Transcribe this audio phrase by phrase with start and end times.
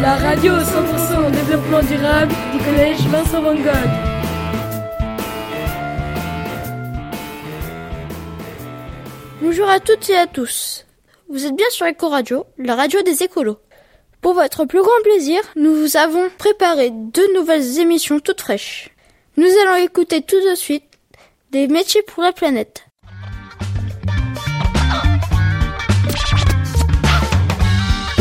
[0.00, 3.90] La radio 100% développement durable du collège Vincent Van Gogh.
[9.42, 10.86] Bonjour à toutes et à tous.
[11.28, 13.58] Vous êtes bien sur Eco Radio, la radio des écolos.
[14.22, 18.88] Pour votre plus grand plaisir, nous vous avons préparé deux nouvelles émissions toutes fraîches.
[19.36, 20.84] Nous allons écouter tout de suite
[21.50, 22.83] des métiers pour la planète.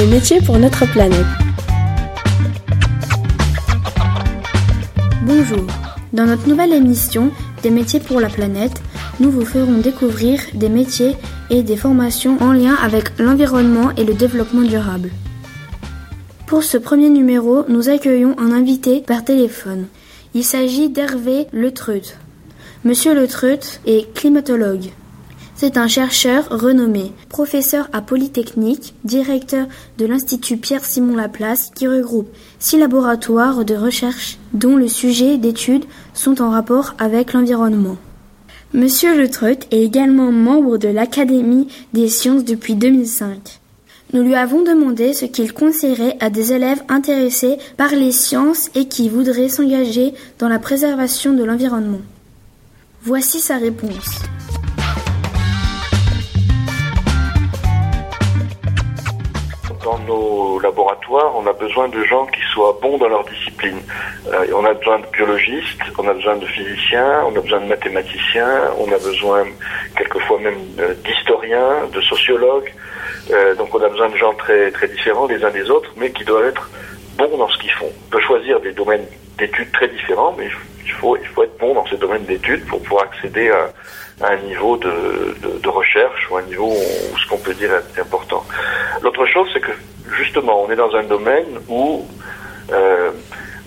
[0.10, 1.26] Métiers pour notre planète.
[5.26, 5.66] Bonjour.
[6.12, 7.32] Dans notre nouvelle émission
[7.64, 8.82] Des métiers pour la planète,
[9.20, 11.16] nous vous ferons découvrir des métiers
[11.50, 15.10] et des formations en lien avec l'environnement et le développement durable.
[16.48, 19.88] Pour ce premier numéro, nous accueillons un invité par téléphone.
[20.36, 22.14] Il s'agit d'Hervé Letreut.
[22.84, 24.92] Monsieur Letreut est climatologue.
[25.56, 32.78] C'est un chercheur renommé, professeur à Polytechnique, directeur de l'Institut Pierre-Simon Laplace qui regroupe six
[32.78, 37.98] laboratoires de recherche dont le sujet d'études sont en rapport avec l'environnement.
[38.74, 43.60] Monsieur Letreut est également membre de l'Académie des sciences depuis 2005.
[44.14, 48.88] Nous lui avons demandé ce qu'il conseillerait à des élèves intéressés par les sciences et
[48.88, 52.02] qui voudraient s'engager dans la préservation de l'environnement.
[53.04, 54.24] Voici sa réponse.
[59.94, 63.80] Dans nos laboratoires, on a besoin de gens qui soient bons dans leur discipline.
[64.28, 67.68] Euh, on a besoin de biologistes, on a besoin de physiciens, on a besoin de
[67.68, 69.46] mathématiciens, on a besoin
[69.98, 70.60] quelquefois même
[71.06, 72.74] d'historiens, de sociologues.
[73.32, 76.12] Euh, donc on a besoin de gens très très différents les uns des autres, mais
[76.12, 76.70] qui doivent être
[77.18, 77.92] bons dans ce qu'ils font.
[78.08, 79.06] On peut choisir des domaines
[79.38, 80.50] d'études très différents, mais
[80.86, 83.70] il faut, être bon dans ces domaines d'études pour pouvoir accéder à,
[84.26, 88.44] un niveau de, recherche ou un niveau où ce qu'on peut dire est important.
[89.02, 89.72] L'autre chose, c'est que
[90.18, 92.06] justement, on est dans un domaine où
[92.72, 93.12] euh,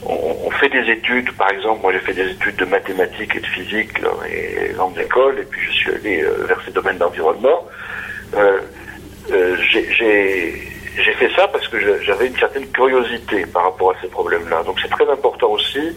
[0.05, 3.47] on, fait des études, par exemple, moi j'ai fait des études de mathématiques et de
[3.47, 7.67] physique dans les grandes écoles, et puis je suis allé euh, vers ces domaines d'environnement.
[8.35, 8.61] Euh
[10.99, 14.63] j'ai fait ça parce que j'avais une certaine curiosité par rapport à ces problèmes-là.
[14.65, 15.95] Donc c'est très important aussi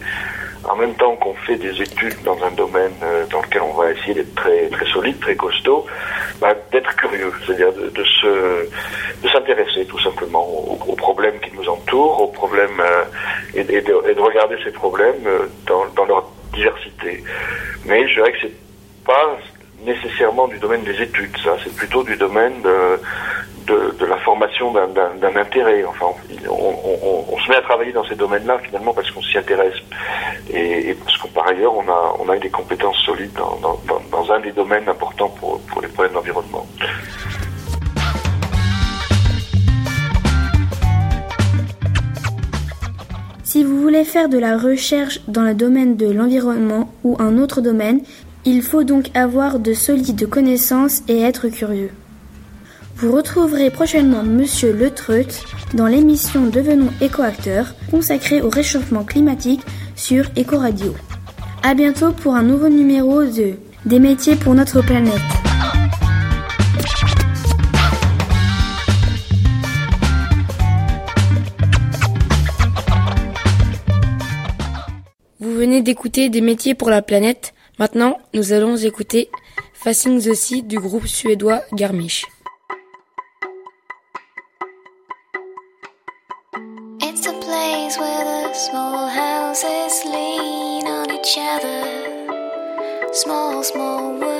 [0.63, 3.91] en même temps qu'on fait des études dans un domaine euh, dans lequel on va
[3.91, 5.85] essayer d'être très très solide, très costaud,
[6.41, 8.69] bah, d'être curieux, c'est-à-dire de, se
[9.23, 13.03] de s'intéresser tout simplement aux, problèmes qui nous entourent, aux problèmes euh,
[13.55, 17.23] et, de, regarder ces problèmes euh, dans, leur diversité.
[17.85, 19.37] Mais je dirais que c'est pas
[19.85, 25.35] nécessairement du domaine des études, ça, c'est plutôt du domaine de, de la formation d'un
[25.35, 25.83] intérêt.
[25.85, 26.07] Enfin,
[26.49, 29.75] on, se met à travailler dans ces domaines-là finalement parce qu'on s'y intéresse
[30.51, 34.31] et, parce que par ailleurs on a, on a des compétences solides dans, dans, dans
[34.31, 36.65] un des domaines importants pour, pour les problèmes d'environnement.
[43.43, 47.61] Si vous voulez faire de la recherche dans le domaine de l'environnement ou un autre
[47.61, 48.01] domaine,
[48.45, 51.91] il faut donc avoir de solides connaissances et être curieux.
[53.01, 55.25] Vous retrouverez prochainement Monsieur Le Treut
[55.73, 59.61] dans l'émission Devenons écoacteurs consacrée au réchauffement climatique
[59.95, 60.93] sur Ecoradio.
[61.63, 63.53] À bientôt pour un nouveau numéro de
[63.85, 65.13] Des métiers pour notre planète.
[75.39, 77.53] Vous venez d'écouter Des métiers pour la planète.
[77.79, 79.29] Maintenant, nous allons écouter
[79.73, 82.25] Facing the Sea du groupe suédois Garmisch.
[88.59, 91.81] Small houses lean on each other.
[93.13, 94.38] Small, small wooden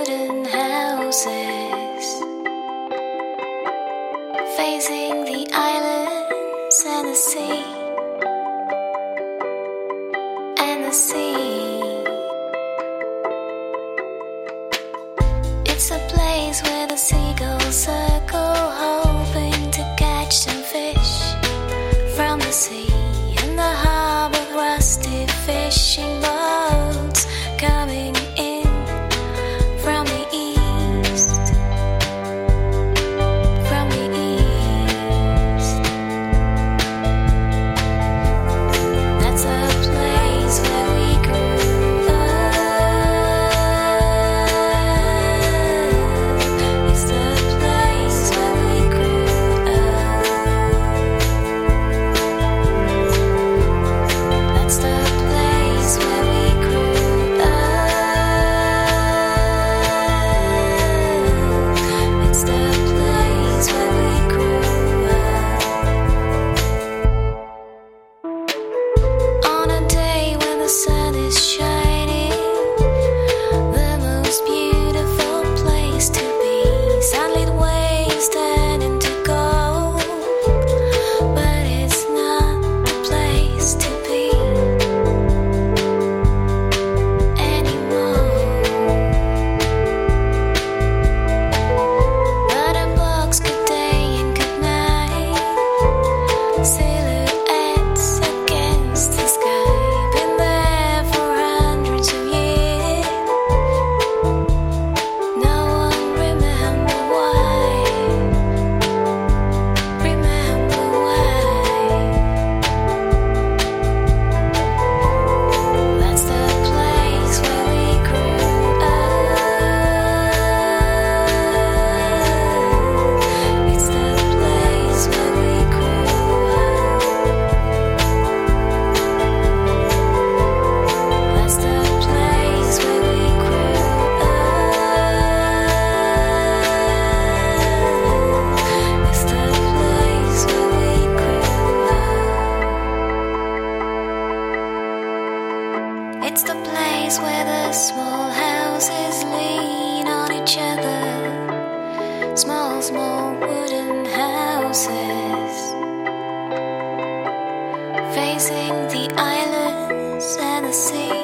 [158.60, 161.19] between the islands and the sea.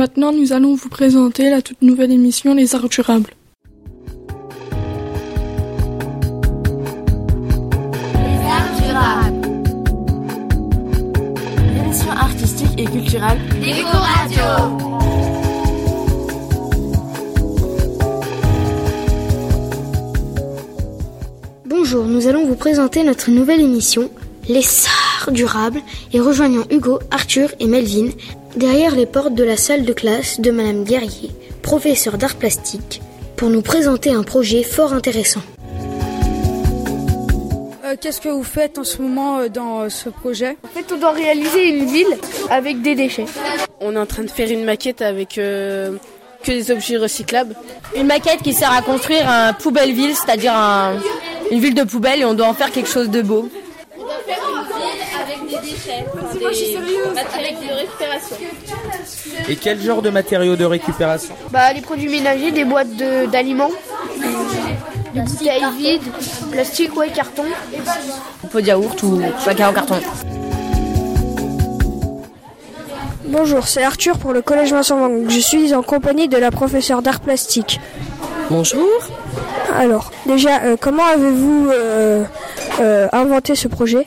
[0.00, 3.28] Maintenant, nous allons vous présenter la toute nouvelle émission Les Arts Durables.
[11.74, 13.38] L'émission artistique et culturelle.
[21.66, 24.10] Bonjour, nous allons vous présenter notre nouvelle émission,
[24.48, 24.64] Les
[25.20, 25.82] Arts Durables,
[26.14, 28.08] et rejoignons Hugo, Arthur et Melvin
[28.56, 31.30] derrière les portes de la salle de classe de Madame Guerrier,
[31.62, 33.00] professeure d'art plastique,
[33.36, 35.40] pour nous présenter un projet fort intéressant.
[37.84, 40.56] Euh, Qu'est-ce que vous faites en ce moment euh, dans euh, ce projet?
[40.64, 42.16] En fait, on doit réaliser une ville
[42.50, 43.24] avec des déchets.
[43.80, 45.92] On est en train de faire une maquette avec euh,
[46.44, 47.54] que des objets recyclables.
[47.96, 50.94] Une maquette qui sert à construire un poubelle-ville, c'est-à-dire un-
[51.50, 53.48] une ville de poubelle et on doit en faire quelque chose de beau.
[59.48, 63.70] Et quel genre de matériaux de récupération Bah, les produits ménagers, des boîtes de- d'aliments,
[65.14, 66.02] des bouteilles vides,
[66.52, 67.44] plastique, ouais, carton.
[68.44, 69.96] Un pot de yaourt ou paquet en carton.
[73.26, 75.28] Bonjour, c'est Arthur pour le collège Vincent Van Gogh.
[75.30, 77.80] Je suis en compagnie de la professeure d'art plastique.
[78.50, 78.88] Bonjour.
[79.78, 82.24] Alors, déjà, euh, comment avez-vous euh,
[82.80, 84.06] euh, inventé ce projet?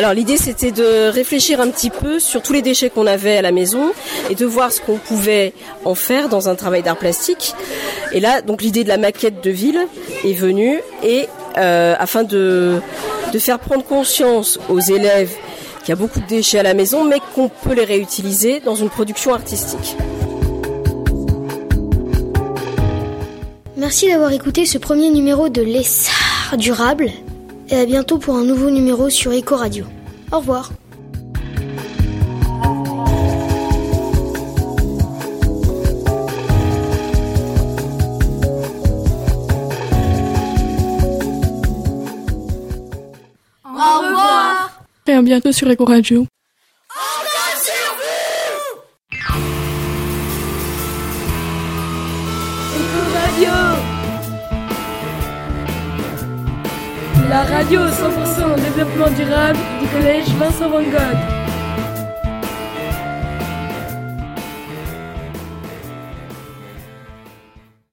[0.00, 3.42] Alors l'idée c'était de réfléchir un petit peu sur tous les déchets qu'on avait à
[3.42, 3.92] la maison
[4.30, 5.52] et de voir ce qu'on pouvait
[5.84, 7.52] en faire dans un travail d'art plastique.
[8.12, 9.86] Et là donc l'idée de la maquette de ville
[10.24, 10.80] est venue
[11.58, 12.80] euh, afin de,
[13.30, 15.32] de faire prendre conscience aux élèves
[15.80, 18.76] qu'il y a beaucoup de déchets à la maison mais qu'on peut les réutiliser dans
[18.76, 19.98] une production artistique.
[23.76, 25.84] Merci d'avoir écouté ce premier numéro de Les
[26.50, 27.10] Arts Durables,
[27.70, 29.84] et à bientôt pour un nouveau numéro sur Eco Radio.
[30.32, 30.70] Au revoir.
[45.06, 46.26] Et à bientôt sur Eco Radio.
[53.12, 53.79] Radio
[57.30, 61.39] La radio 100% développement durable du collège Vincent Van Gogh.